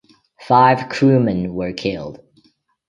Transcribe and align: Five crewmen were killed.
Five 0.39 0.89
crewmen 0.89 1.53
were 1.53 1.73
killed. 1.73 2.21